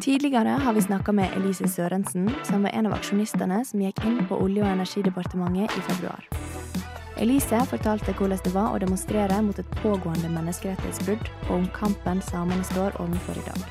[0.00, 4.22] Tidligere har vi snakka med Elise Sørensen, som var en av aksjonistene som gikk inn
[4.28, 6.24] på Olje- og energidepartementet i februar.
[7.20, 12.64] Elise fortalte hvordan det var å demonstrere mot et pågående menneskerettighetsbrudd, og om kampen samene
[12.70, 13.66] står overfor i dag.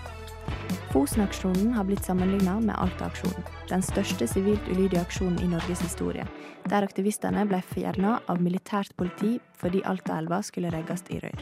[0.93, 6.27] Fosen-aksjonen har blitt sammenligna med Alta-aksjonen, den største sivilt ulydige aksjonen i Norges historie,
[6.69, 11.41] der aktivistene ble fjerna av militært politi fordi Altaelva skulle regges i rør.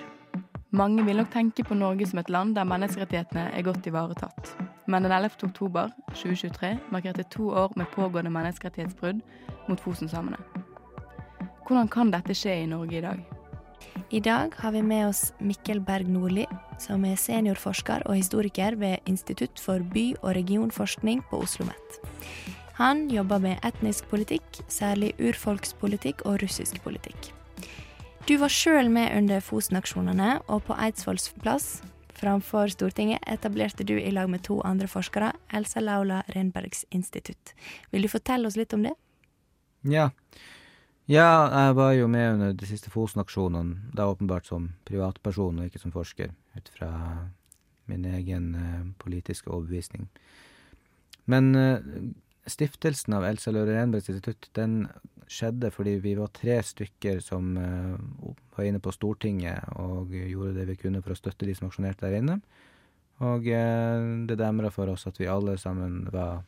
[0.72, 4.67] Mange vil nok tenke på Norge som et land der menneskerettighetene er godt ivaretatt.
[4.88, 5.30] Men den 11.
[5.44, 9.20] oktober 2023 markerte to år med pågående menneskerettighetsbrudd
[9.68, 10.40] mot Fosen-samene.
[11.68, 13.26] Hvordan kan dette skje i Norge i dag?
[14.10, 16.46] I dag har vi med oss Mikkel Berg Nordli,
[16.80, 22.00] som er seniorforsker og historiker ved Institutt for by- og regionforskning på Oslo OsloMet.
[22.78, 27.34] Han jobber med etnisk politikk, særlig urfolkspolitikk og russisk politikk.
[28.28, 31.82] Du var sjøl med under Fosen-aksjonene, og på Eidsvolls plass
[32.18, 37.54] framfor Stortinget etablerte du i lag med to andre forskere Elsa Laula Renbergs institutt.
[37.92, 38.94] Vil du fortelle oss litt om det?
[39.88, 40.10] Ja.
[41.08, 45.80] Ja, jeg var jo med under de siste Fosen-aksjonene, da åpenbart som privatperson og ikke
[45.80, 46.90] som forsker, ut fra
[47.88, 50.10] min egen uh, politiske overbevisning.
[51.32, 51.80] Men uh,
[52.48, 54.86] stiftelsen av Elsa Laure Renbergs institutt, den
[55.28, 60.68] skjedde fordi vi var tre stykker som uh, var inne på Stortinget og gjorde det
[60.70, 62.40] vi kunne for å støtte de som aksjonerte der inne.
[63.28, 66.44] Og det demra for oss at vi alle sammen var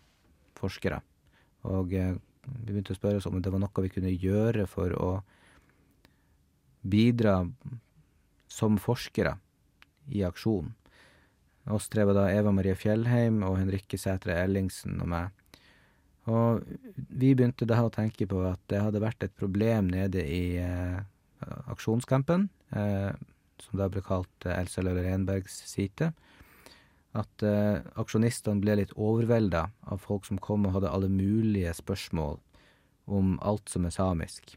[0.59, 1.00] forskere.
[1.66, 2.03] Og vi
[2.67, 5.09] begynte å spørre oss om det var noe vi kunne gjøre for å
[6.81, 7.42] bidra
[8.50, 9.36] som forskere
[10.09, 10.73] i aksjonen.
[11.70, 15.38] Oss tre var da Eva Marie Fjellheim og Henrikke Sætre Ellingsen og meg.
[16.30, 16.63] Og
[16.95, 20.99] vi begynte da å tenke på at det hadde vært et problem nede i eh,
[21.71, 23.11] aksjonscampen, eh,
[23.59, 26.11] som da ble kalt eh, Elsa Løller Renbergs site
[27.17, 32.37] at eh, aksjonistene ble litt overvelda av folk som kom og hadde alle mulige spørsmål
[33.09, 34.53] om alt som er samisk,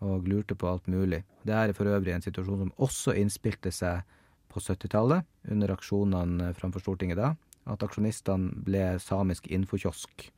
[0.00, 1.24] og lurte på alt mulig.
[1.42, 4.04] Det er for øvrig en situasjon som også innspilte seg
[4.50, 7.32] på 70-tallet, under aksjonene framfor Stortinget da,
[7.70, 10.30] at aksjonistene ble samisk infokiosk.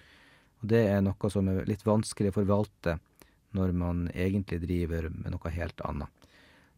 [0.63, 2.99] Og det er noe som er litt vanskelig å forvalte
[3.53, 6.29] når man egentlig driver med noe helt annet.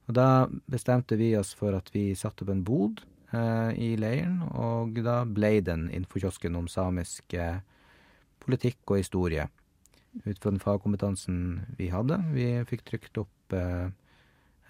[0.09, 4.43] Og da bestemte vi oss for at vi satte opp en bod Eh, i leiren,
[4.55, 7.63] og da ble den infokiosken om samisk eh,
[8.45, 9.49] politikk og historie.
[10.23, 11.39] Ut fra den fagkompetansen
[11.79, 12.21] vi hadde.
[12.37, 13.89] Vi fikk trykt opp eh,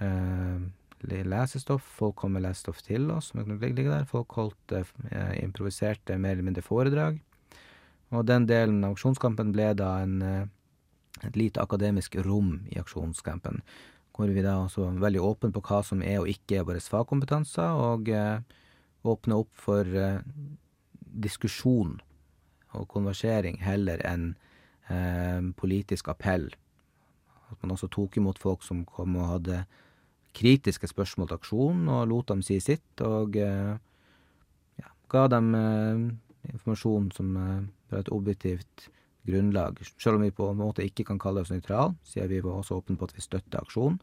[0.06, 0.64] eh,
[1.04, 1.84] lesestoff.
[1.98, 3.34] Folk kom med lesestoff til oss.
[3.34, 7.20] Folk holdt eh, improviserte mer eller mindre foredrag.
[8.14, 13.62] Og den delen av aksjonskampen ble da en, et lite akademisk rom i aksjonskampen
[14.14, 16.82] hvor vi da også var veldig åpne på hva som er og ikke er våre
[16.82, 18.42] fagkompetanser, og eh,
[19.02, 20.20] åpne opp for eh,
[21.24, 21.96] diskusjon
[22.74, 24.34] og konversering heller enn
[24.88, 26.46] eh, politisk appell.
[27.50, 29.64] At man også tok imot folk som kom og hadde
[30.34, 33.74] kritiske spørsmål til aksjonen, og lot dem si sitt, og eh,
[34.78, 36.06] ja, ga dem eh,
[36.52, 38.88] informasjon som eh, et objektivt
[39.26, 39.80] grunnlag.
[39.98, 42.80] Selv om vi på en måte ikke kan kalle oss nøytrale, siden vi var også
[42.80, 43.98] åpne på at vi støtter aksjonen,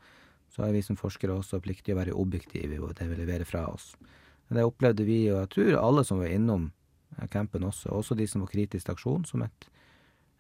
[0.52, 3.68] så er vi som forskere også pliktige å være objektive i det vi leverer fra
[3.72, 3.94] oss.
[4.50, 6.72] Men det opplevde vi, og jeg tror alle som var innom
[7.18, 9.70] eh, campen også, også de som var kritiske til aksjonen, som et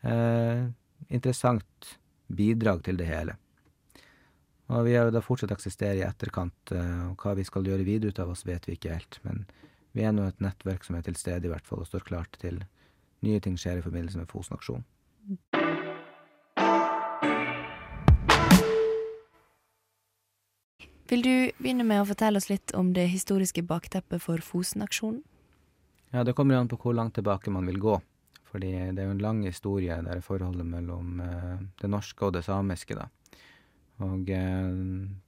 [0.03, 0.65] eh,
[1.09, 1.95] interessant
[2.31, 3.37] bidrag til det hele.
[4.71, 7.87] Og vi har jo da fortsatt eksistere i etterkant, eh, og hva vi skal gjøre
[7.87, 9.19] videre ut av oss, vet vi ikke helt.
[9.27, 9.45] Men
[9.91, 12.37] vi er nå et nettverk som er til stede, i hvert fall, og står klart
[12.41, 12.63] til
[13.25, 14.85] nye ting skjer i forbindelse med Fosen-aksjonen.
[21.11, 25.19] Vil du begynne med å fortelle oss litt om det historiske bakteppet for Fosen-aksjonen?
[26.11, 27.99] Ja, Det kommer an på hvor langt tilbake man vil gå.
[28.51, 32.33] Fordi det er jo en lang historie der er forholdet mellom eh, det norske og
[32.33, 32.95] det samiske.
[32.95, 33.07] da.
[34.03, 34.71] Og eh,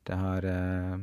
[0.07, 0.97] det har eh,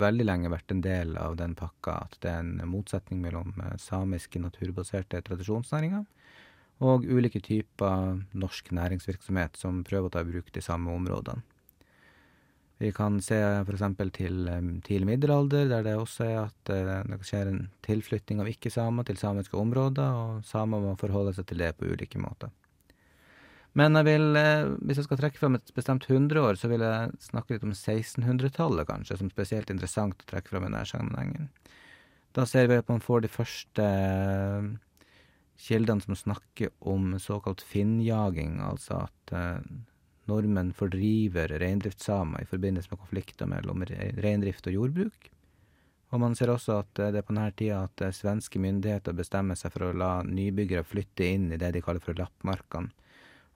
[0.00, 3.76] veldig lenge vært en del av den pakka at det er en motsetning mellom eh,
[3.82, 6.06] samiske naturbaserte tradisjonsnæringer
[6.88, 11.42] og ulike typer norsk næringsvirksomhet som prøver å ta i bruk de samme områdene.
[12.78, 13.34] Vi kan se
[13.64, 13.82] f.eks.
[14.14, 18.50] til um, tidlig middelalder, der det også er at uh, det skjer en tilflytting av
[18.52, 22.54] ikke-samer til samiske områder, og samer må forholde seg til det på ulike måter.
[23.78, 27.12] Men jeg vil, eh, hvis jeg skal trekke fram et bestemt hundreår, så vil jeg
[27.22, 31.50] snakke litt om 1600-tallet, kanskje, som spesielt interessant å trekke fram i denne sammenhengen.
[32.34, 34.66] Da ser vi at man får de første eh,
[35.68, 39.62] kildene som snakker om såkalt finnjaging, altså at eh,
[40.28, 45.30] nordmenn fordriver reindriftssamer i forbindelse med konflikter mellom reindrift og jordbruk.
[46.08, 49.74] Og man ser også at det er på denne tida at svenske myndigheter bestemmer seg
[49.74, 52.92] for å la nybyggere flytte inn i det de kaller for lappmarkene,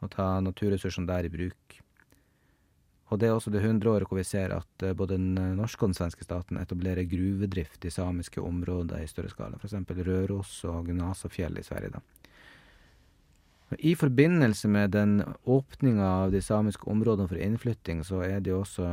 [0.02, 1.78] og ta naturressursene der i bruk.
[3.12, 5.99] Og det er også det hundreåret hvor vi ser at både den norske og den
[5.99, 11.66] svenske staten etablerer gruvedrift i samiske områder i større skala, eksempel Røros og Gnasafjell i
[11.66, 12.00] Sverige, da.
[13.78, 18.58] I forbindelse med den åpninga av de samiske områdene for innflytting, så er det jo
[18.60, 18.84] også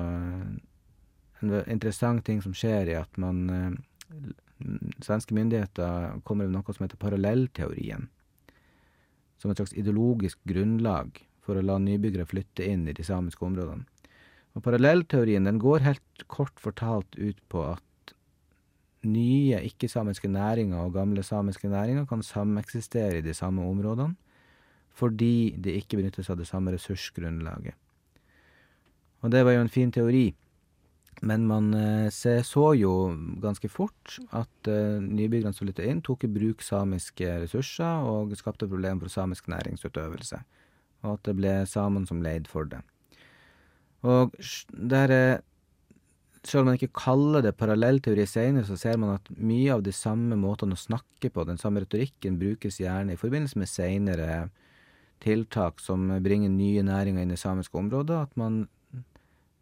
[1.42, 3.80] en interessant ting som skjer i at man
[5.00, 8.10] Svenske myndigheter kommer med noe som heter parallellteorien,
[9.40, 13.88] som et slags ideologisk grunnlag for å la nybyggere flytte inn i de samiske områdene.
[14.58, 18.14] Og parallellteorien, den går helt kort fortalt ut på at
[19.08, 24.18] nye ikke-samiske næringer og gamle samiske næringer kan sameksistere i de samme områdene
[25.00, 27.78] fordi de ikke benyttes av det samme ressursgrunnlaget.
[29.24, 30.34] Og det var jo en fin teori,
[31.22, 31.74] men man
[32.12, 32.94] så jo
[33.44, 38.70] ganske fort at uh, nybyggerne som flytta inn, tok i bruk samiske ressurser og skapte
[38.70, 40.40] problemer for samisk næringsutøvelse,
[41.04, 42.80] og at det ble samene som leide for det.
[44.08, 44.36] Og
[44.72, 45.42] der
[46.44, 49.92] selv om man ikke kaller det parallellteori senere, så ser man at mye av de
[49.96, 54.30] samme måtene å snakke på, den samme retorikken, brukes gjerne i forbindelse med seinere
[55.24, 58.68] tiltak som bringer nye næringer inn i samiske områder, at man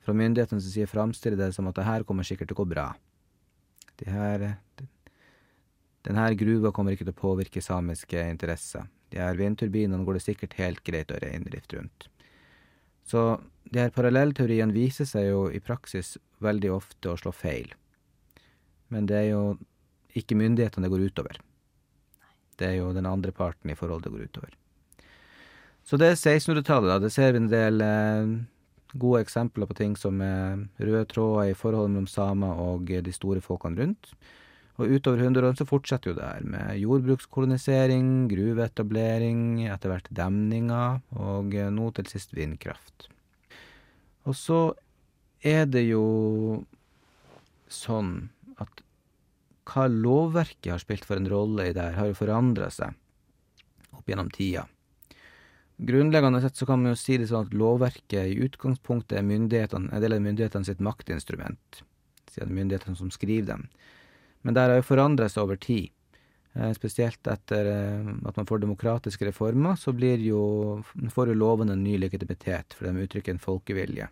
[0.08, 2.88] fra som sier framstiller det som at det her kommer sikkert til å gå bra.
[4.00, 4.58] De her
[6.08, 8.86] Den her gruva kommer ikke til å påvirke samiske interesser.
[9.12, 12.08] De her vindturbinene går det sikkert helt greit å reindrift rundt.
[13.04, 17.74] Så de her parallellteoriene viser seg jo i praksis veldig ofte å slå feil.
[18.88, 19.58] Men det er jo
[20.16, 21.42] ikke myndighetene det går utover.
[22.58, 24.56] Det er jo den andre parten i forholdet det går utover.
[25.88, 27.00] Så det er 1600-tallet, da.
[27.04, 28.32] Det ser vi en del eh,
[28.94, 33.44] gode eksempler på ting som er røde tråder i forholdet mellom samer og de store
[33.44, 34.12] folkene rundt.
[34.78, 41.56] Og utover hundreårene så fortsetter jo det her med jordbrukskolonisering, gruveetablering, etter hvert demninger, og
[41.74, 43.08] nå til sist vindkraft.
[44.30, 44.62] Og så
[45.42, 46.62] er det jo
[47.74, 48.30] sånn
[48.62, 48.84] at
[49.68, 52.94] hva lovverket har spilt for en rolle i det her, har jo forandra seg
[53.98, 54.68] opp gjennom tida.
[55.78, 59.92] Grunnleggende sett så kan man jo si det sånn at lovverket i utgangspunktet er myndighetene,
[59.94, 61.84] en del av myndighetene sitt maktinstrument,
[62.34, 63.68] siden myndighetene som skriver dem.
[64.42, 65.94] Men det har jo forandra seg over tid.
[66.74, 67.68] Spesielt etter
[68.26, 70.42] at man får demokratiske reformer, så blir jo,
[71.14, 74.10] får jo lovene en ny legitimitet, for de uttrykker en folkevilje.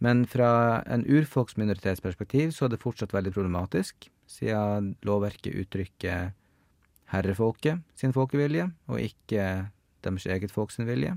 [0.00, 6.30] Men fra en urfolksminoritetsperspektiv så er det fortsatt veldig problematisk, siden lovverket uttrykker
[7.12, 9.44] herrefolket sin folkevilje, og ikke
[10.08, 11.14] deres eget folk sin vilje.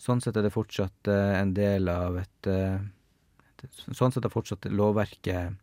[0.00, 2.52] Sånn sett er det fortsatt en del av et
[3.92, 5.58] Sånn sett er fortsatt lovverket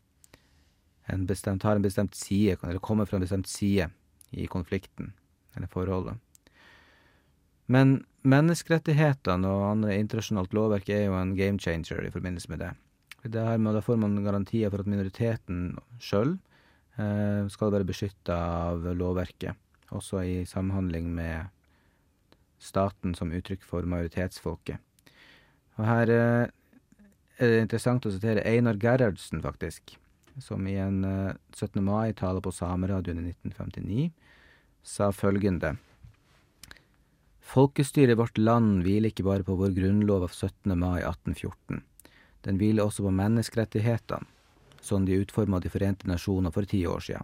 [1.07, 3.89] en bestemt, har en bestemt side, eller kommer fra en bestemt side
[4.35, 5.13] i konflikten,
[5.55, 6.19] eller forholdet.
[7.71, 12.73] Men menneskerettighetene og andre internasjonalt lovverk er jo en game changer i forbindelse med det.
[13.33, 16.37] Da får man garantier for at minoriteten sjøl
[16.99, 18.37] eh, skal være beskytta
[18.71, 19.55] av lovverket,
[19.95, 21.53] også i samhandling med
[22.59, 24.81] staten som uttrykk for majoritetsfolket.
[25.77, 26.49] Og her eh,
[27.37, 29.97] er det interessant å sitere Einar Gerhardsen, faktisk
[30.41, 31.01] som i en
[31.53, 31.83] 17.
[31.83, 34.09] mai-tale på Sameradioen i 1959
[34.85, 35.75] sa følgende
[37.47, 40.73] Folkestyret i vårt land hviler ikke bare på vår grunnlov av 17.
[40.75, 41.79] mai 1814.
[42.43, 44.27] Den hviler også på menneskerettighetene,
[44.83, 47.21] som de utforma De forente nasjoner for ti år sia.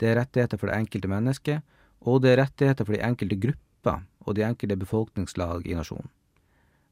[0.00, 4.02] Det er rettigheter for det enkelte mennesket, og det er rettigheter for de enkelte grupper
[4.24, 6.08] og de enkelte befolkningslag i nasjonen.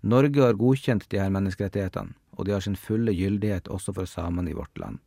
[0.08, 4.52] Norge har godkjent de her menneskerettighetene, og de har sin fulle gyldighet også for samene
[4.52, 5.00] i vårt land.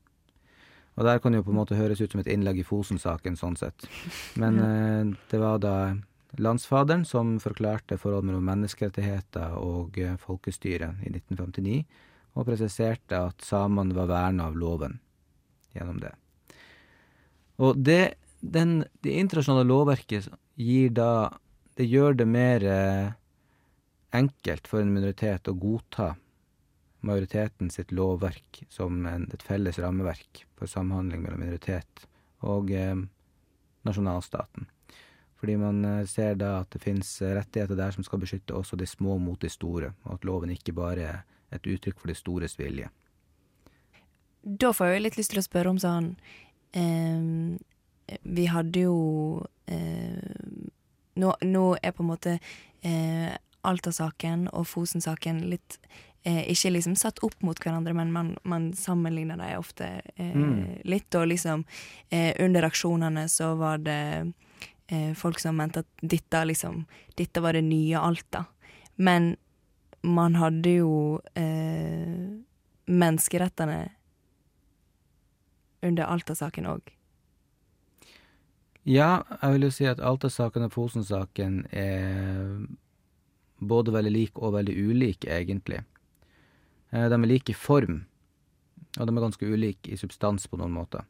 [1.00, 3.56] Og der kan jo på en måte høres ut som et innlegg i Fosen-saken, sånn
[3.56, 3.88] sett.
[4.36, 5.76] Men eh, det var da
[6.42, 11.78] landsfaderen som forklarte forholdet mellom menneskerettigheter og eh, folkestyre i 1959,
[12.36, 15.00] og presiserte at samene var verna av loven
[15.76, 16.12] gjennom det.
[17.62, 21.38] Og det, den, det internasjonale lovverket gir da
[21.78, 23.14] Det gjør det mer eh,
[24.14, 26.10] enkelt for en minoritet å godta
[27.08, 32.04] majoriteten sitt lovverk som en, et felles rammeverk for samhandling mellom minoritet
[32.46, 33.00] og eh,
[33.88, 34.68] nasjonalstaten.
[35.40, 38.86] Fordi man eh, ser da at det finnes rettigheter der som skal beskytte også de
[38.86, 41.24] små mot de store, og at loven ikke bare er
[41.56, 42.92] et uttrykk for de stores vilje.
[44.44, 46.16] Da får jeg litt lyst til å spørre om sånn
[48.24, 50.20] Vi hadde jo eh,
[51.16, 52.38] nå, nå, er på en måte
[52.82, 53.32] eh,
[53.68, 55.78] Alta-saken og Fosen-saken litt
[56.24, 60.82] eh, ikke liksom satt opp mot hverandre, men man, man sammenligner dem ofte eh, Mm.
[60.84, 61.14] litt.
[61.16, 61.66] Og liksom
[62.10, 64.34] eh, under aksjonene så var det
[64.88, 66.86] eh, folk som mente at dette liksom
[67.16, 68.46] Dette var det nye Alta.
[68.96, 69.36] Men
[70.02, 72.40] man hadde jo eh,
[72.88, 73.90] menneskerettene
[75.84, 76.92] under Alta-saken òg.
[78.88, 82.66] Ja, jeg vil jo si at Alta-saken og Fosen-saken er
[83.62, 85.84] både veldig like og veldig ulike, egentlig.
[86.92, 88.06] Eh, De er like i form,
[88.98, 91.06] og de er ganske ulike i substans på noen måter.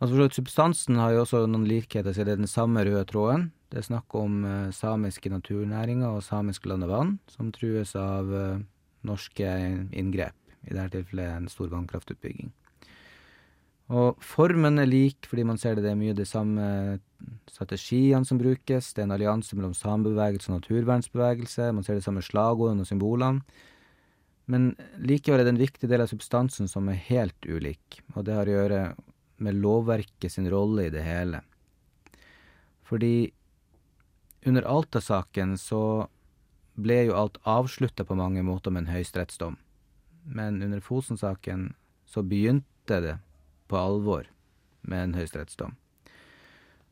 [0.00, 3.50] Altså Substansen har jo også noen likheter, siden det er den samme røde tråden.
[3.70, 8.30] Det er snakk om eh, samiske naturnæringer og samisk land og vann, som trues av
[8.30, 8.62] eh,
[9.02, 9.48] norske
[9.90, 10.36] inngrep,
[10.70, 12.52] i dette tilfellet en stor vannkraftutbygging.
[13.92, 16.64] Og formen er lik, fordi man ser det, det er mye de samme
[17.50, 18.92] strategiene som brukes.
[18.94, 21.68] Det er en allianse mellom samebevegelse og naturvernsbevegelse.
[21.76, 23.44] Man ser de samme slagordene og symbolene.
[24.50, 28.34] Men likevel er det en viktig del av substansen som er helt ulik, og det
[28.36, 28.80] har å gjøre
[29.44, 31.40] med lovverket sin rolle i det hele.
[32.84, 33.32] Fordi
[34.44, 35.80] under Alta-saken så
[36.76, 39.56] ble jo alt avslutta på mange måter med en høyesterettsdom.
[40.24, 41.70] Men under Fosen-saken
[42.04, 43.16] så begynte det
[43.68, 44.28] på alvor
[44.82, 45.74] med en høyesterettsdom.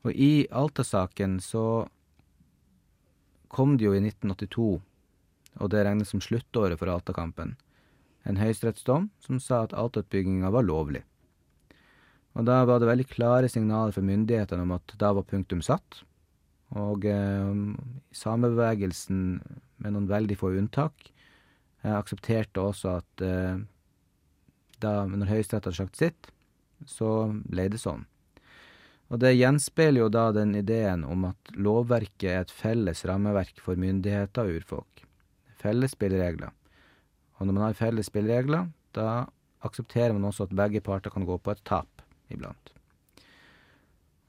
[0.02, 1.86] Og i Alta-saken så
[3.52, 4.70] kom det jo i 1982,
[5.60, 7.56] og det regnes som sluttåret for Alta-kampen,
[8.24, 11.02] en høyesterettsdom som sa at Alta-utbygginga var lovlig.
[12.32, 16.00] Og da var det veldig klare signaler fra myndighetene om at da var punktum satt.
[16.80, 17.50] Og eh,
[18.16, 19.18] samebevegelsen,
[19.82, 21.10] med noen veldig få unntak,
[21.82, 23.60] eh, aksepterte også at eh,
[24.80, 26.32] da, når Høyesterett hadde sagt sitt,
[26.88, 28.06] så ble det sånn.
[29.12, 33.76] Og det gjenspeiler jo da den ideen om at lovverket er et felles rammeverk for
[33.76, 35.02] myndigheter og urfolk.
[35.60, 36.54] Felles spilleregler.
[37.36, 39.26] Og når man har felles spilleregler, da
[39.66, 42.72] aksepterer man også at begge parter kan gå på et tap iblant.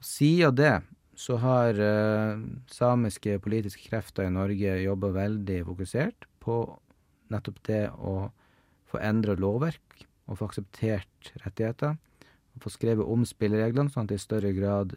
[0.04, 0.74] Siden det
[1.16, 6.58] så har uh, samiske politiske krefter i Norge jobba veldig fokusert på
[7.32, 8.28] nettopp det å
[8.90, 11.96] få endra lovverk og få akseptert rettigheter.
[12.54, 14.94] Og få skrevet om spillereglene, sånn at det i større grad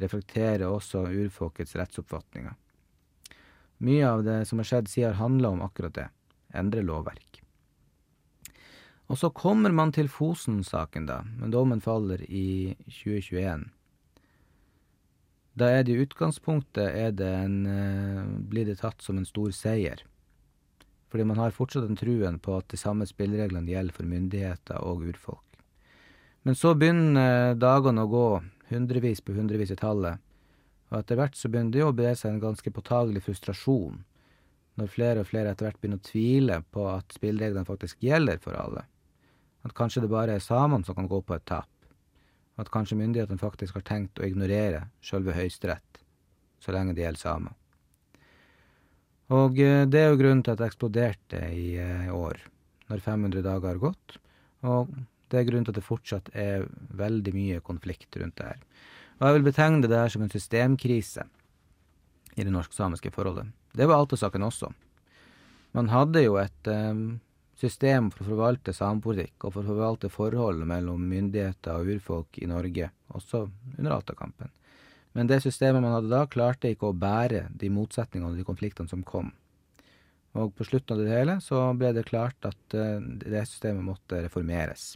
[0.00, 2.56] reflekterer også urfolkets rettsoppfatninger.
[3.80, 6.08] Mye av det som har skjedd siden, har handla om akkurat det.
[6.54, 7.40] Endre lovverk.
[9.10, 13.64] Og så kommer man til Fosen-saken, da, men dommen faller i 2021.
[15.58, 19.50] Da er det i utgangspunktet er det en, eh, blir det tatt som en stor
[19.50, 20.04] seier.
[21.10, 25.02] Fordi man har fortsatt den truen på at de samme spillereglene gjelder for myndigheter og
[25.02, 25.49] urfolk.
[26.42, 28.28] Men så begynner dagene å gå,
[28.70, 30.22] hundrevis på hundrevis i tallet,
[30.90, 34.00] og etter hvert så begynner det å bre seg en ganske påtagelig frustrasjon,
[34.80, 38.56] når flere og flere etter hvert begynner å tvile på at spillereglene faktisk gjelder for
[38.56, 38.86] alle.
[39.66, 41.68] At kanskje det bare er samene som kan gå på et tap.
[42.60, 46.00] At kanskje myndighetene faktisk har tenkt å ignorere sjølve Høyesterett,
[46.60, 47.56] så lenge det gjelder samer.
[49.30, 52.40] Og eh, det er jo grunnen til at det eksploderte i eh, år,
[52.90, 54.16] når 500 dager har gått.
[54.66, 54.90] Og
[55.30, 56.66] det er grunnen til at det fortsatt er
[56.98, 58.60] veldig mye konflikt rundt det her.
[59.20, 61.26] Og jeg vil betegne det her som en systemkrise
[62.36, 63.50] i det norsk-samiske forholdet.
[63.76, 64.70] Det var Alta-saken også.
[65.76, 67.02] Man hadde jo et eh,
[67.60, 72.48] system for å forvalte samepolitikk og for å forvalte forholdet mellom myndigheter og urfolk i
[72.50, 73.44] Norge, også
[73.76, 74.50] under Alta-kampen.
[75.12, 78.90] Men det systemet man hadde da, klarte ikke å bære de motsetningene og de konfliktene
[78.90, 79.32] som kom.
[80.38, 84.22] Og på slutten av det hele så ble det klart at eh, det systemet måtte
[84.24, 84.94] reformeres.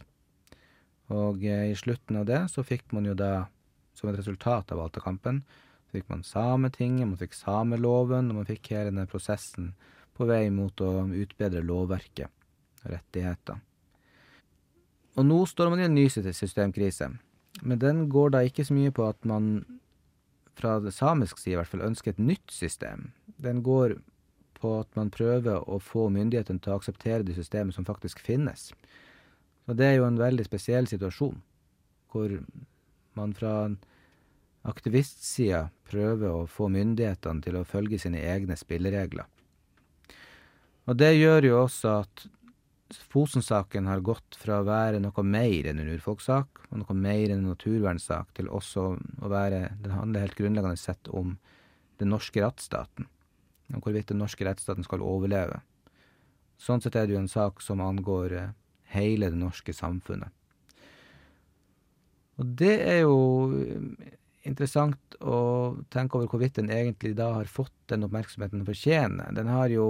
[1.13, 3.47] Og eh, i slutten av det så fikk man jo da,
[3.95, 5.43] som et resultat av Alta-kampen,
[5.85, 9.73] så fikk man Sametinget, man fikk sameloven, og man fikk hele denne prosessen
[10.15, 12.31] på vei mot å utbedre lovverket
[12.83, 13.61] og rettigheter.
[15.15, 17.07] Og nå står man i en ny systemkrise,
[17.63, 19.63] men den går da ikke så mye på at man
[20.55, 23.09] fra samisk side i hvert fall ønsker et nytt system.
[23.39, 23.97] Den går
[24.59, 28.71] på at man prøver å få myndighetene til å akseptere det systemet som faktisk finnes.
[29.65, 31.37] Og det er jo en veldig spesiell situasjon,
[32.13, 32.33] hvor
[33.17, 33.55] man fra
[34.65, 39.27] aktivistsida prøver å få myndighetene til å følge sine egne spilleregler.
[40.85, 42.27] Og det gjør jo også at
[43.09, 47.41] Fosen-saken har gått fra å være noe mer enn en urfolkssak, og noe mer enn
[47.41, 48.83] en naturvernsak, til også
[49.25, 51.33] å være Den handler helt grunnleggende sett om
[51.97, 53.07] den norske rettsstaten.
[53.73, 55.63] Om hvorvidt den norske rettsstaten skal overleve.
[56.61, 58.53] Sånn sett er det jo en sak som angår eh,
[58.95, 60.31] hele det norske samfunnet.
[62.39, 63.17] Og det er jo
[63.55, 64.13] eh,
[64.47, 65.39] interessant å
[65.93, 69.31] tenke over hvorvidt den egentlig da har fått den oppmerksomheten den fortjener.
[69.35, 69.87] Den har jo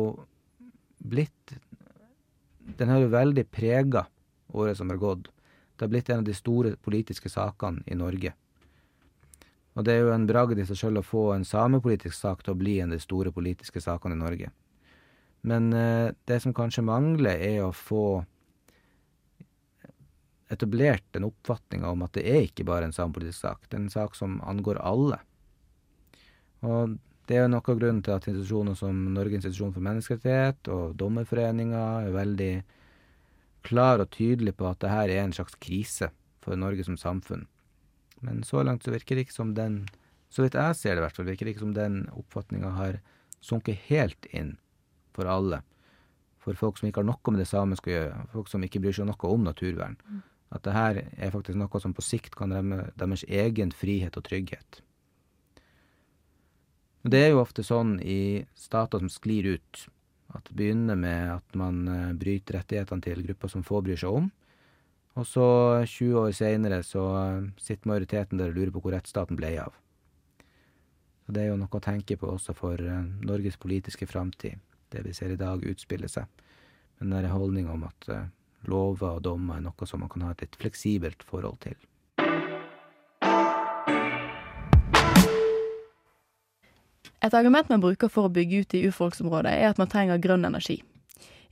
[1.01, 1.57] blitt
[2.65, 4.07] den har jo veldig prega
[4.57, 5.29] året som har gått.
[5.75, 8.33] Det har blitt en av de store politiske sakene i Norge.
[9.75, 12.55] Og det er jo en bragd i seg sjøl å få en samepolitisk sak til
[12.55, 14.51] å bli en av de store politiske sakene i Norge.
[15.45, 18.23] Men eh, det som kanskje mangler, er å få
[20.53, 23.93] etablert den oppfatninga om at det er ikke bare en samepolitisk sak, det er en
[23.93, 25.19] sak som angår alle.
[26.65, 26.97] Og
[27.29, 31.85] det er noe av grunnen til at institusjoner som Norges institusjon for menneskerettighet og Dommerforeninga
[32.05, 32.53] er veldig
[33.65, 36.11] klar og tydelig på at dette er en slags krise
[36.45, 37.47] for Norge som samfunn.
[38.21, 39.87] Men så langt så virker det ikke som den,
[40.29, 43.01] så vidt jeg ser det hvert fall, virker det ikke som den oppfatninga har
[43.41, 44.55] sunket helt inn
[45.17, 45.63] for alle.
[46.45, 48.93] For folk som ikke har noe med det samiske å gjøre, folk som ikke bryr
[48.93, 49.97] seg noe om naturvern.
[50.05, 50.23] Mm.
[50.53, 54.27] At det her er faktisk noe som på sikt kan remme deres egen frihet og
[54.27, 54.81] trygghet.
[57.05, 59.81] Men det er jo ofte sånn i stater som sklir ut,
[60.33, 64.17] at det begynner med at man eh, bryter rettighetene til grupper som få bryr seg
[64.23, 64.31] om.
[65.15, 65.45] Og så,
[65.85, 69.77] 20 år seinere, så eh, sitter majoriteten der og lurer på hvor rettsstaten ble av.
[71.25, 74.57] Så det er jo noe å tenke på også for eh, Norges politiske framtid,
[74.89, 76.25] det vi ser i dag utspille seg.
[76.99, 78.09] Den der holdninga om at
[78.71, 81.77] lover og dommer er noe som man kan ha et litt fleksibelt forhold til.
[87.25, 90.45] Et argument man bruker for å bygge ut i urfolksområdet, er at man trenger grønn
[90.45, 90.81] energi.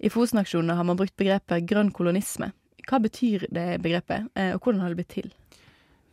[0.04, 2.52] I Fosen-aksjonene har man brukt begrepet grønn kolonisme.
[2.84, 5.32] Hva betyr det begrepet, eh, og hvordan har det blitt til?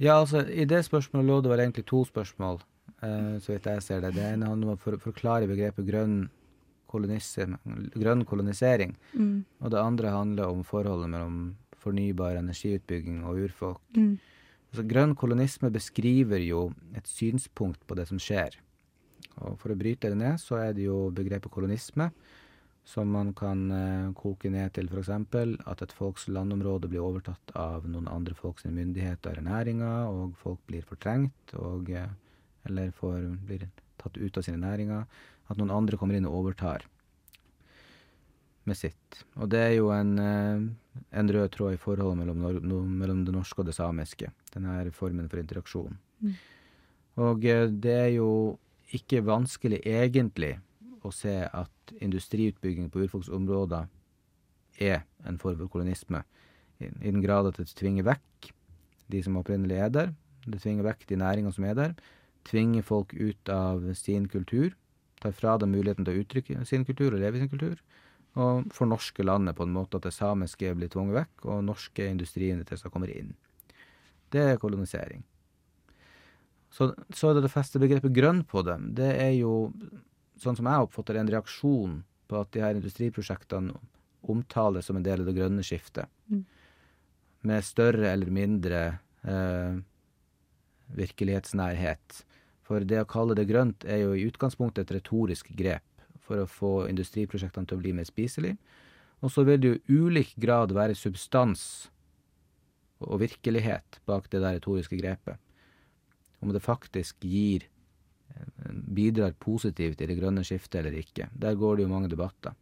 [0.01, 2.61] Ja, altså, I det spørsmålet lå det vel egentlig to spørsmål,
[3.03, 4.15] eh, så vidt jeg ser det.
[4.15, 6.31] Det ene handler om å forklare begrepet grønn
[6.91, 8.97] grønn kolonisering.
[9.15, 9.45] Mm.
[9.61, 11.39] Og det andre handler om forholdet mellom
[11.81, 13.81] fornybar energiutbygging og urfolk.
[13.97, 14.19] Mm.
[14.71, 18.59] Altså, grønn kolonisme beskriver jo et synspunkt på det som skjer.
[19.41, 22.11] Og for å bryte det ned, så er det jo begrepet kolonisme,
[22.87, 25.11] som man kan eh, koke ned til f.eks.
[25.13, 30.63] at et folks landområde blir overtatt av noen andre folks myndigheter eller næringer, og folk
[30.67, 32.09] blir fortrengt og eh,
[32.69, 33.69] eller får, blir
[34.01, 35.07] tatt ut av sine næringer
[35.51, 36.87] at noen andre kommer inn og overtar
[38.69, 39.23] med sitt.
[39.41, 40.63] Og det er jo en, eh,
[41.19, 44.31] en rød tråd i forholdet mellom, mellom, det norske og det samiske.
[44.55, 45.97] Denne formen for interaksjon.
[46.21, 46.35] Mm.
[47.27, 48.59] Og eh, det er jo
[48.95, 50.59] ikke vanskelig egentlig
[51.03, 53.89] å se at industriutbygging på urfolksområder
[54.81, 56.23] er en form for kolonisme,
[56.81, 58.53] i, i den grad at det tvinger vekk
[59.11, 60.13] de som opprinnelig er der.
[60.47, 61.95] Det tvinger vekk de næringene som er der.
[62.49, 64.71] Tvinger folk ut av sin kultur
[65.21, 67.81] tar fra dem muligheten til å uttrykke sin kultur og leve i sin kultur,
[68.39, 72.93] og fornorsker landet på en måte at det samiske blir tvunget vekk, og norske industriinteresser
[72.93, 73.35] kommer inn.
[74.31, 75.25] Det er kolonisering.
[76.71, 78.93] Så, så det det feste begrepet grønn på dem.
[78.95, 79.73] Det er jo,
[80.39, 81.99] sånn som jeg oppfatter en reaksjon
[82.31, 83.75] på at de her industriprosjektene
[84.31, 86.07] omtales som en del av det grønne skiftet.
[86.31, 86.45] Mm.
[87.51, 88.81] Med større eller mindre
[89.27, 89.81] eh,
[90.95, 92.21] virkelighetsnærhet.
[92.71, 95.83] For det å kalle det grønt er jo i utgangspunktet et retorisk grep
[96.23, 98.61] for å få industriprosjektene til å bli mer spiselige.
[99.27, 101.91] Og så vil det jo ulik grad være substans
[103.03, 105.41] og virkelighet bak det der retoriske grepet.
[106.39, 111.27] Om det faktisk gir eh, bidrar positivt i det grønne skiftet eller ikke.
[111.35, 112.55] Der går det jo mange debatter.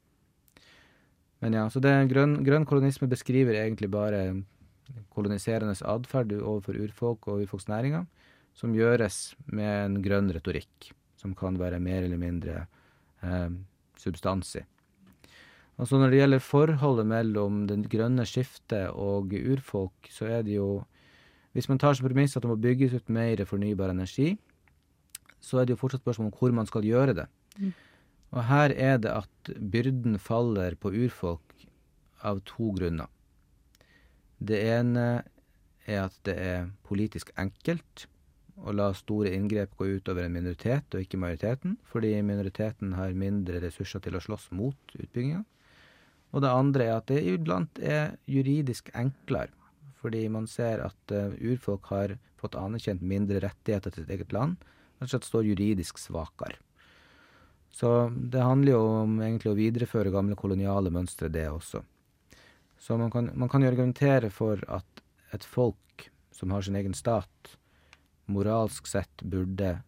[1.44, 4.23] Men ja, så det grønn, grønn kolonisme beskriver egentlig bare
[5.12, 8.09] koloniserende atferd overfor urfolk og urfolksnæringer
[8.59, 12.64] som gjøres med en grønn retorikk, som kan være mer eller mindre
[13.23, 13.55] eh,
[13.99, 14.64] substans i.
[15.79, 20.85] Altså når det gjelder forholdet mellom det grønne skiftet og urfolk, så er det jo
[21.57, 24.37] Hvis man tar som premiss at det må bygges ut mer fornybar energi,
[25.40, 27.25] så er det jo fortsatt spørsmål om hvor man skal gjøre det.
[27.57, 27.73] Mm.
[28.31, 31.64] Og her er det at byrden faller på urfolk
[32.23, 33.09] av to grunner.
[34.38, 35.25] Det ene
[35.87, 38.07] er at det er politisk enkelt
[38.66, 43.62] å la store inngrep gå utover en minoritet og ikke majoriteten, fordi minoriteten har mindre
[43.62, 45.44] ressurser til å slåss mot utbygginga.
[46.35, 49.55] Og det andre er at det iblant er juridisk enklere,
[49.99, 54.59] fordi man ser at uh, urfolk har fått anerkjent mindre rettigheter til sitt eget land,
[54.99, 56.59] rett og slett står juridisk svakere.
[57.71, 61.83] Så det handler jo om egentlig å videreføre gamle koloniale mønstre, det også.
[62.79, 65.03] Så man kan, man kan jo argumentere for at
[65.35, 67.57] et folk som har sin egen stat,
[68.29, 69.79] moralsk sett burde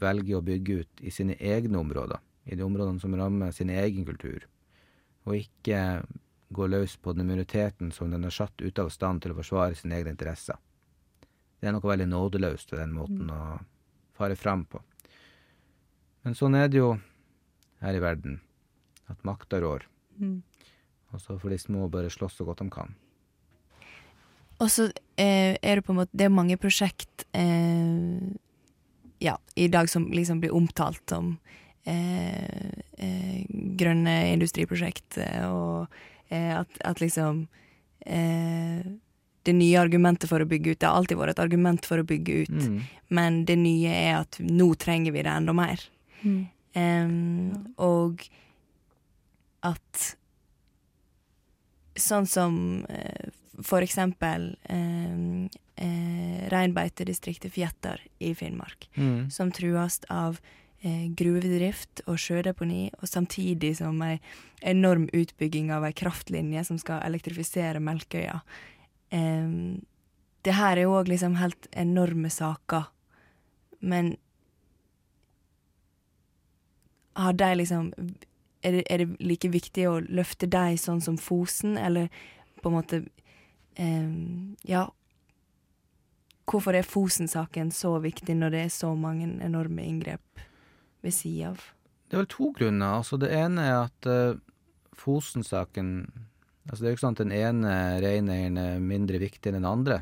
[0.00, 4.06] velge å bygge ut i sine egne områder, i de områdene som rammer sin egen
[4.06, 4.46] kultur,
[5.26, 6.02] og ikke
[6.50, 9.76] gå løs på den minoriteten som den har satt ute av stand til å forsvare
[9.78, 10.58] sine egne interesser.
[11.60, 13.58] Det er noe veldig nådeløst ved den måten å
[14.16, 14.80] fare fram på.
[16.24, 16.94] Men sånn er det jo
[17.84, 18.40] her i verden,
[19.08, 19.86] at makta rår.
[20.18, 20.40] Mm.
[21.10, 22.92] Og så får de små bare slåss så godt de kan.
[24.60, 28.30] Og så eh, er det på en måte Det er mange prosjekt eh,
[29.20, 31.34] ja, i dag som liksom blir omtalt som
[31.84, 33.44] eh, eh
[33.80, 35.86] grønne industriprosjekt, eh, og
[36.28, 37.46] eh, at, at, liksom
[38.00, 42.06] Det nye argumentet for å bygge ut Det har alltid vært et argument for å
[42.08, 42.78] bygge ut, mm.
[43.08, 45.84] men det nye er at nå trenger vi det enda mer.
[46.22, 46.48] Mm.
[46.70, 48.24] Um, og
[49.66, 50.04] at
[51.98, 52.54] sånn som
[52.88, 53.28] uh,
[53.66, 55.20] for eksempel eh,
[55.76, 59.30] eh, reinbeitedistriktet Fjetter i Finnmark, mm.
[59.30, 60.40] som trues av
[60.80, 64.14] gruvedrift og sjødeponi, og samtidig som ei
[64.64, 68.38] enorm utbygging av ei kraftlinje som skal elektrifisere Melkøya.
[69.12, 69.50] Eh,
[70.40, 72.88] det her er jo òg liksom helt enorme saker,
[73.80, 74.14] men
[77.16, 77.92] har de liksom
[78.62, 82.10] er det, er det, like viktig å løfte deg sånn som Fosen, eller
[82.60, 83.00] på en måte
[84.68, 84.82] Ja.
[86.50, 90.42] Hvorfor er Fosen-saken så viktig når det er så mange enorme inngrep
[91.04, 91.62] ved sida av?
[92.10, 92.96] Det er vel to grunner.
[92.98, 94.38] Altså Det ene er at uh,
[94.98, 95.92] Fosen-saken
[96.66, 99.68] altså Det er jo ikke sånn at den ene reineieren er mindre viktig enn den
[99.70, 100.00] andre.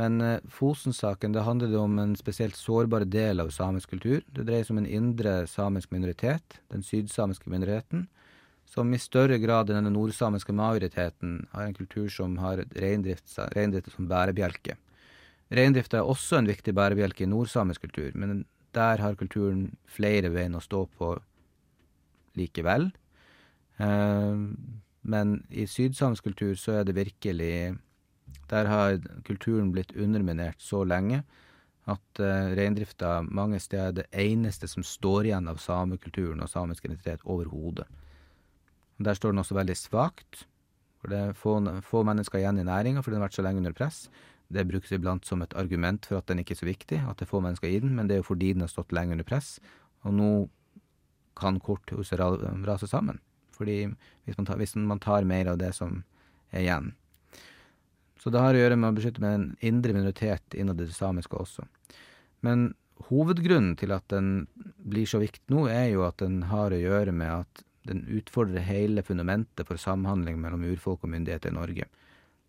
[0.00, 4.24] Men uh, Fosen-saken det handler om en spesielt sårbar del av samisk kultur.
[4.32, 8.08] Det dreier seg om en indre samisk minoritet, den sydsamiske minoriteten,
[8.72, 14.08] som i større grad enn den nordsamiske majoriteten har en kultur som har reindrift, som
[14.08, 14.78] bærebjelke.
[15.52, 20.56] Reindrift er også en viktig bærebjelke i nordsamisk kultur, men der har kulturen flere bein
[20.56, 21.12] å stå på
[22.40, 22.88] likevel.
[23.76, 24.46] Eh,
[25.02, 27.76] men i sydsamisk kultur så er det virkelig
[28.48, 31.22] der har kulturen blitt underminert så lenge
[31.90, 36.86] at uh, reindrifta mange steder er det eneste som står igjen av samekulturen og samisk
[36.86, 37.88] identitet overhodet.
[38.98, 40.44] Der står den også veldig svakt.
[41.00, 43.62] For det er få, få mennesker igjen i næringa, fordi den har vært så lenge
[43.62, 44.04] under press.
[44.52, 47.26] Det brukes iblant som et argument for at den ikke er så viktig, at det
[47.26, 49.26] er få mennesker i den, men det er jo fordi den har stått lenge under
[49.26, 49.56] press.
[50.06, 50.30] Og nå
[51.38, 53.18] kan korthuset rase sammen.
[53.56, 53.86] Fordi
[54.24, 56.02] hvis man, tar, hvis man tar mer av det som
[56.52, 56.92] er igjen,
[58.22, 60.94] så det har å gjøre med å beskytte med en indre minoritet innad i det
[60.94, 61.64] samiske også.
[62.46, 62.68] Men
[63.08, 64.44] hovedgrunnen til at den
[64.78, 68.64] blir så viktig nå, er jo at den har å gjøre med at den utfordrer
[68.66, 71.88] hele fundamentet for samhandling mellom urfolk og myndigheter i Norge.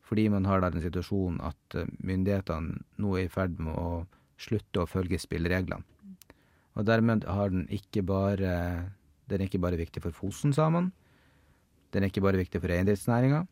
[0.04, 4.04] Fordi man har da den situasjonen at eh, myndighetene nå er i ferd med å
[4.42, 5.82] slutte å følge spillereglene.
[6.74, 8.54] Og dermed har den ikke bare
[9.30, 10.92] Den er ikke bare viktig for Fosen-samene.
[11.94, 13.46] Den er ikke bare viktig for reindriftsnæringa.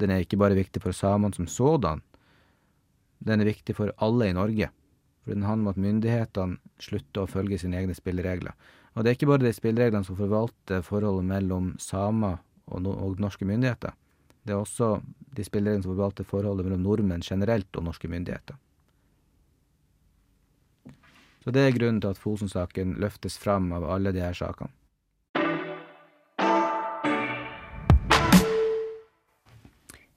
[0.00, 2.00] Den er ikke bare viktig for samene som sådan,
[3.18, 4.70] den er viktig for alle i Norge.
[5.24, 8.54] For den handler om at myndighetene slutter å følge sine egne spilleregler.
[8.96, 13.20] Og det er ikke bare de spillereglene som forvalter forholdet mellom samer og, no og
[13.20, 13.92] norske myndigheter.
[14.46, 15.02] Det er også
[15.36, 18.56] de spillereglene som forvalter forholdet mellom nordmenn generelt og norske myndigheter.
[21.44, 24.72] Så det er grunnen til at Fosen-saken løftes fram av alle de her sakene.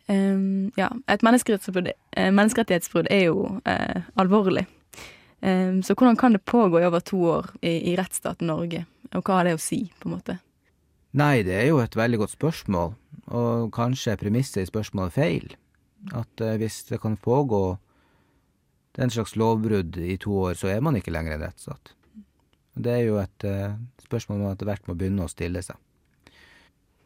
[0.09, 4.65] Um, ja, et menneskerettighetsbrudd, er jo uh, alvorlig.
[5.39, 8.83] Um, så hvordan kan det pågå i over to år i, i rettsstaten Norge,
[9.15, 10.37] og hva har det å si, på en måte?
[11.19, 12.95] Nei, det er jo et veldig godt spørsmål,
[13.31, 15.53] og kanskje premisset i spørsmålet feil.
[16.11, 17.63] At uh, hvis det kan pågå
[18.99, 21.93] den slags lovbrudd i to år, så er man ikke lenger en rettsstat.
[22.79, 23.45] Det er jo et
[24.05, 25.77] spørsmål man etter hvert må begynne å stille seg.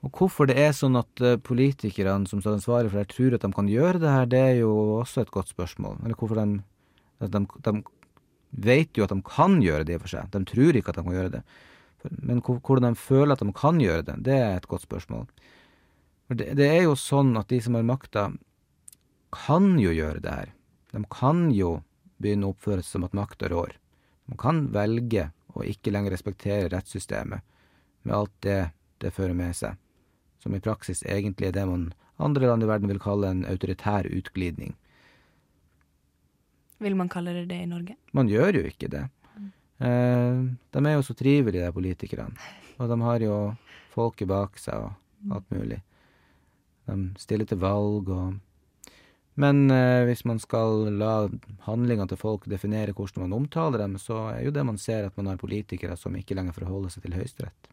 [0.04, 3.46] Og hvorfor det er sånn at uh, politikerne som står ansvarlig for det, tror at
[3.46, 6.02] de kan gjøre det her, det er jo også et godt spørsmål.
[6.04, 6.58] Eller hvorfor de,
[7.24, 7.74] de, de
[8.54, 10.32] vet jo at de kan gjøre det i og for seg.
[10.34, 11.44] De tror ikke at de kan gjøre det.
[12.20, 15.28] Men hvordan de føler at de kan gjøre det, det er et godt spørsmål.
[16.34, 18.28] Det, det er jo sånn at de som har makta,
[19.34, 20.52] kan jo gjøre det her.
[20.94, 21.80] De kan jo
[22.22, 23.74] begynne å oppføre seg som at makta rår.
[24.30, 27.42] De kan velge å ikke lenger respektere rettssystemet
[28.04, 28.60] med alt det
[29.04, 29.80] det fører med seg
[30.44, 31.92] som i praksis egentlig er det man
[32.24, 34.76] andre land i verden vil kalle en autoritær utglidning.
[36.84, 37.96] Vil man kalle det det i Norge?
[38.12, 39.08] Man gjør jo ikke det.
[39.84, 40.41] Eh,
[40.76, 42.36] de er jo så trivelige, de politikerne.
[42.78, 43.38] Og de har jo
[43.93, 45.80] folket bak seg og alt mulig.
[46.89, 48.41] De stiller til valg og
[49.36, 51.28] Men eh, hvis man skal la
[51.65, 55.17] handlingene til folk definere hvordan man omtaler dem, så er jo det man ser at
[55.17, 57.69] man har politikere som ikke lenger forholder seg til Høyesterett.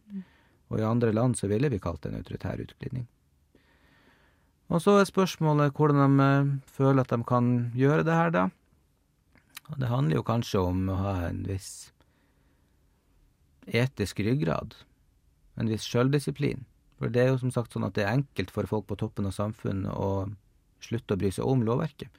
[0.71, 3.05] Og i andre land så ville vi kalt det en autoritær utglidning.
[4.71, 8.47] Og så er spørsmålet hvordan de eh, føler at de kan gjøre det her, da.
[9.71, 11.91] Og det handler jo kanskje om å ha en viss
[13.71, 14.75] etisk ryggrad.
[15.59, 16.65] En viss sjøldisiplin.
[16.99, 19.29] For det er jo som sagt sånn at det er enkelt for folk på toppen
[19.29, 20.27] av samfunnet å
[20.81, 22.11] slutte å bry seg om lovverket.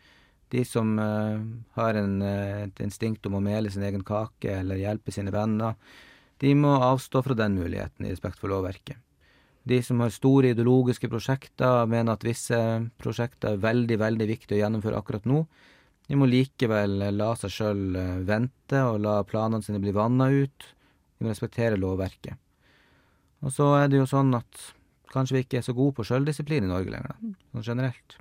[0.52, 1.38] De som uh,
[1.78, 5.78] har en, uh, et instinkt om å mele sin egen kake eller hjelpe sine venner,
[6.42, 8.98] de må avstå fra den muligheten i respekt for lovverket.
[9.62, 12.58] De som har store ideologiske prosjekter, mener at visse
[12.98, 15.44] prosjekter er veldig, veldig viktige å gjennomføre akkurat nå.
[16.08, 20.66] De må likevel la seg sjøl uh, vente og la planene sine bli vanna ut.
[21.16, 22.38] De må respektere lovverket.
[23.42, 24.66] Og så er det jo sånn at
[25.12, 28.18] kanskje vi ikke er så gode på sjøldisiplin i Norge lenger, da, sånn generelt.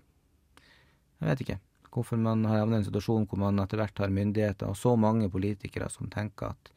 [1.21, 4.13] Jeg vet ikke hvorfor man har havnet i en situasjon hvor man etter hvert har
[4.15, 6.71] myndigheter og så mange politikere som tenker at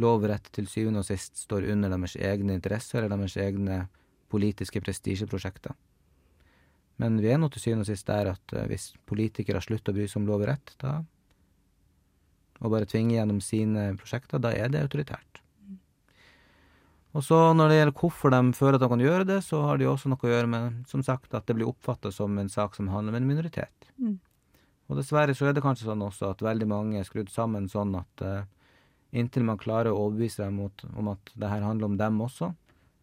[0.00, 3.82] lov og rett til syvende og sist står under deres egne interesser eller deres egne
[4.30, 5.74] politiske prestisjeprosjekter.
[7.00, 9.98] Men vi er nå til syvende og sist der at uh, hvis politikere slutter å
[9.98, 10.98] bry seg om lov og rett, da,
[12.60, 15.40] og bare tvinger gjennom sine prosjekter, da er det autoritært.
[17.16, 19.78] Og så når det gjelder hvorfor de føler at de kan gjøre det, så har
[19.78, 22.52] det jo også noe å gjøre med, som sagt, at det blir oppfatta som en
[22.52, 23.88] sak som handler om en minoritet.
[23.98, 24.20] Mm.
[24.90, 27.96] Og dessverre så er det kanskje sånn også at veldig mange er skrudd sammen sånn
[27.98, 28.46] at uh,
[29.10, 32.52] inntil man klarer å overbevise dem mot, om at det her handler om dem også,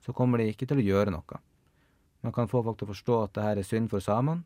[0.03, 1.41] så kommer de ikke til å gjøre noe.
[2.25, 4.43] Man kan få folk til å forstå at det her er synd for samene,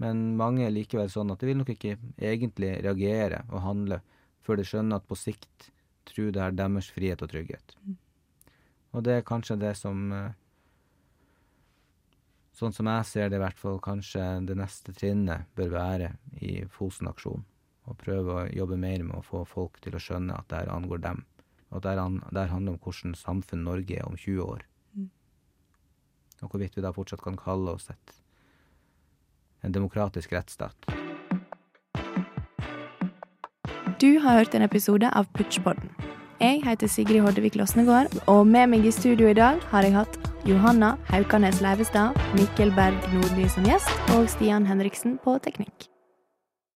[0.00, 4.00] men mange er likevel sånn at de vil nok ikke egentlig reagere og handle
[4.46, 5.70] før de skjønner at på sikt
[6.08, 7.74] tror det er deres frihet og trygghet.
[7.84, 7.98] Mm.
[8.96, 10.30] Og det er kanskje det som eh,
[12.60, 16.10] Sånn som jeg ser det, i hvert fall kanskje det neste trinnet bør være
[16.44, 17.46] i Fosen-aksjonen.
[17.88, 20.72] Og prøve å jobbe mer med å få folk til å skjønne at det her
[20.74, 21.22] angår dem.
[21.70, 21.94] Og at det
[22.42, 24.66] her handler om hvordan samfunn Norge er om 20 år.
[26.40, 28.14] Og hvorvidt vi da fortsatt kan kalle oss et,
[29.62, 30.88] en demokratisk rettsstat.
[34.00, 35.92] Du har hørt en episode av Putchpodden.
[36.40, 40.16] Jeg heter Sigrid Hoddevik Losnegård, og med meg i studio i dag har jeg hatt
[40.48, 45.89] Johanna Haukanes Leivestad, Mikkel Berg Nordli som gjest og Stian Henriksen på teknikk.